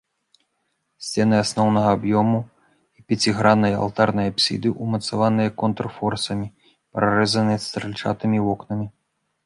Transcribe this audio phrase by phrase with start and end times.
[1.07, 2.39] Сцены асноўнага аб'ёму
[3.01, 6.47] і пяціграннай алтарнай апсіды ўмацаваныя контрфорсамі,
[6.97, 8.87] прарэзаныя стральчатымі вокнамі.